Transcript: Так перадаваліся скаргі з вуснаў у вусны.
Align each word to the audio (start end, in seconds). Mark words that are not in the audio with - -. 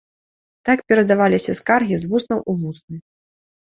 Так 0.69 0.79
перадаваліся 0.93 1.57
скаргі 1.61 1.95
з 2.07 2.13
вуснаў 2.17 2.39
у 2.51 2.61
вусны. 2.67 2.95